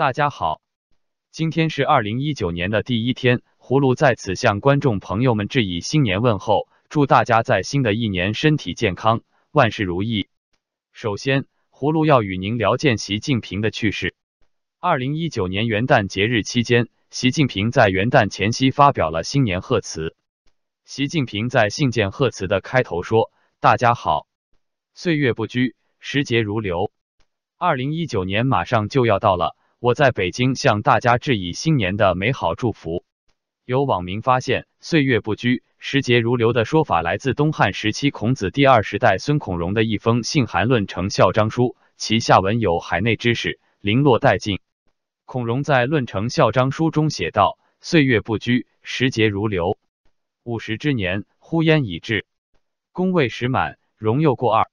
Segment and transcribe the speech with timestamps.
[0.00, 0.62] 大家好，
[1.30, 9.20] 今天是二零一九年的第一天，葫芦在此向观众朋友们致以新年问候，祝大家在新的一年身体健康，
[9.50, 10.30] 万事如意。
[10.94, 14.14] 首先，葫芦要与您聊见习近平的趣事。
[14.78, 20.16] 二零一九年元旦节日期间，习近平在元旦前夕发表了新年贺词。
[20.86, 24.26] 习近平在信件贺词的开头说：“大家好，
[24.94, 26.90] 岁月不居，时节如流，
[27.58, 33.02] 二零一九年马上就要到了。”我在北京向大家致以新年的美好祝福。
[33.64, 44.60] 有网民发现“岁月不居，时节如流”的说法来自东汉时期孔子第二十代孙孔融的一封信函论成孝章书，其下文有海内之事零落殆尽。
[45.24, 49.78] 孔融在论成孝章书中写道：“岁月不居，时节如流，
[50.42, 52.26] 五十之年，呼焉已至，
[52.92, 54.68] 功未时满，荣又过二，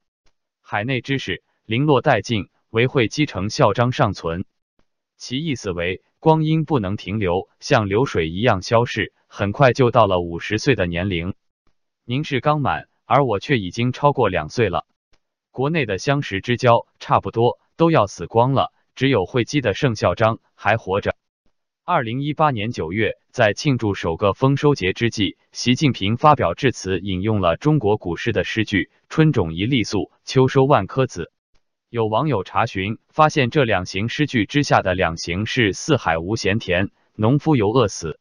[0.60, 4.44] 海内之事零落殆尽，唯会积成孝章尚存。”
[5.18, 11.34] 其意思为，光阴不能停留，像流水一样消逝，很快就到了五十岁的年龄。
[12.06, 14.86] 您是刚满，而我却已经超过两岁了。
[15.50, 21.16] 国内的相识之交差不多都要死光了，只有会稽的盛孝章还活着。
[21.84, 31.32] 二零一八年九月，在庆祝首个丰收节之际，习近平发表致辞，引用了中国古诗的诗句：“春种一粒粟，秋收万颗子。”
[31.90, 38.20] 有网友查询发现，这两行诗句之下的两行是“四海无闲田，农夫犹饿死”。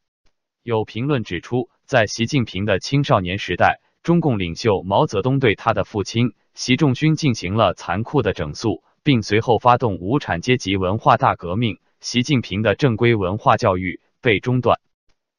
[0.63, 14.79] 有评论指出，在习近平的青少年时代，中共领袖毛泽东对他的父亲习仲勋进行了残酷的整肃，并随后发动无产阶级文化大革命，习近平的正规文化教育被中断。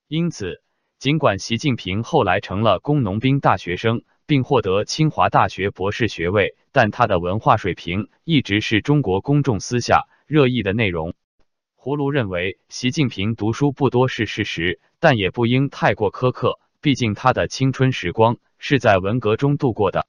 [0.07, 0.63] 因此，
[0.99, 11.15] 尽管习近平后来成了工农兵大学生，并获得清华大学博士学位，但他的文化水平一直是中国公众私下热议的内容。
[11.79, 20.07] 葫芦认为，习近平读书不多是事实，但也不应太过苛刻，毕竟他的青春时光是在文革中度过的。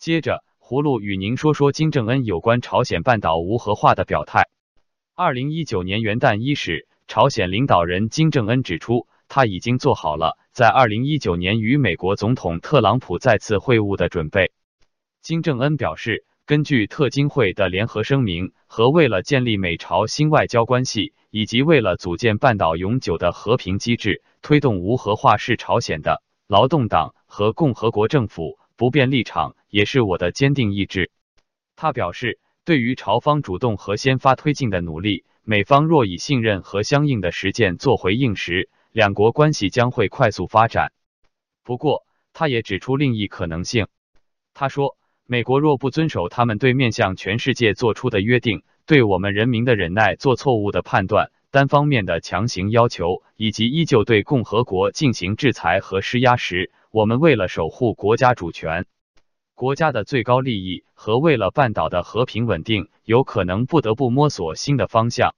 [0.00, 4.48] 接着，葫芦与您说说金正恩有关朝鲜半岛无核化的表态。
[5.14, 9.06] 二零一九年元旦伊始，朝鲜领导人金正恩指出。
[9.28, 14.52] 他已经做好了在二零一九年与美国总统特朗普再次会晤的准备。
[15.22, 31.10] 金正恩表示，根据特金会的联合声明和为了建立美朝新外交关系，以及为了组建半岛永久的和平机制，推动无核化是朝鲜的劳动党和共和国政府不变立场，也是我的坚定意志。
[31.74, 40.92] 他表示，对于朝方主动和先发推进的努力，美方若以信任和相应的实践做回应时，两国关系将会快速发展。
[41.64, 43.88] 不过，他也指出另一可能性。
[44.54, 44.96] 他说，
[45.26, 58.86] 美国若不遵守他们对面向全世界做出的约定，对我们人民的忍耐做错误的判断、单方面的强行要求，以及依旧对共和国进行制裁和施压时，我们为了守护国家主权、
[59.56, 65.34] 国家的最高利益和为了半岛的和平稳定，有可能不得不摸索新的方向。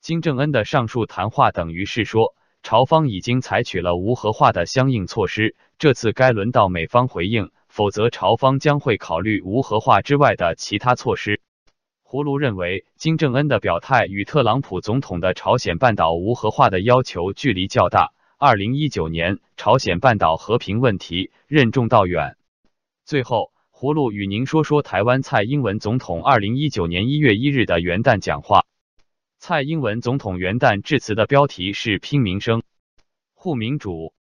[0.00, 2.36] 金正恩的上述谈话等于是说。
[2.64, 11.42] 朝方已经采取了无核化的相应措施，这次该轮到美方回应，否则朝方将会考虑无核化之外的其他措施。
[12.08, 18.14] 葫芦认为，金正恩的表态与特朗普总统的朝鲜半岛无核化的要求距离较大。
[18.38, 22.38] 二零一九年朝鲜半岛和平问题任重道远。
[23.04, 28.64] 最后，葫芦与您说说台湾蔡英文总统二零一九年一月一日的元旦讲话。
[29.46, 32.62] 蔡英文总统元旦致辞的标题是“拼民生、
[33.34, 34.14] 护民主、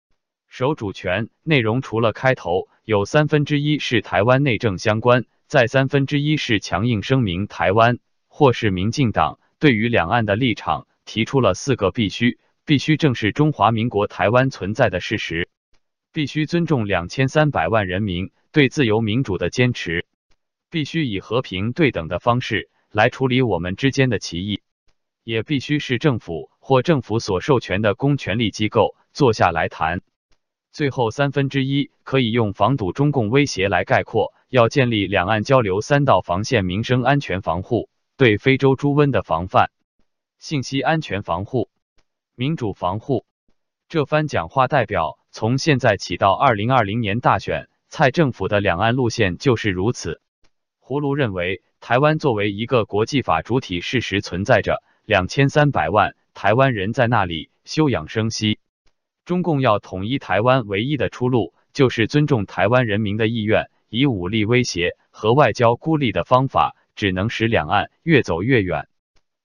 [0.48, 7.98] 守主权”，内容除了开头有三分之一是台湾内政相关，再三分之一是强硬声明台湾
[8.28, 15.50] 或是民进党对于两岸的立场，提出了四个必须：必须正视中华民国台湾存在的事实；
[16.14, 20.06] 必须尊重两千三百万人民对自由民主的坚持；
[20.70, 24.62] 必须以和平对等的方式来处理我们之间的歧义。
[25.24, 30.00] 也必须是政府或政府所授权的公权力机构坐下来谈。
[30.72, 39.70] 最后三分之一可以用防堵中共威胁来概括，要建立两岸交流三道防线：民生安全防护、对非洲猪瘟的防范、
[40.38, 41.68] 信息安全防护、
[42.36, 43.26] 民主防护。
[43.88, 50.20] 这番讲话代表，从现在起到二零二零年大选，蔡政府的两岸路线就是如此。
[50.80, 54.82] 葫芦认为，台湾作为一个国际法主体，事实存在着。
[55.10, 58.60] 两千三百万台湾人在那里休养生息。
[59.24, 63.72] 中共要统一台湾，唯一的出路就是尊重台湾人民的意愿。
[63.88, 68.86] 以武力威胁和外交孤立的方法，只能使两岸越走越远。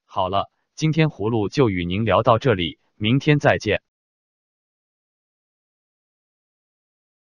[0.06, 3.82] 好了，今天葫芦就与您聊到这里，明天再见。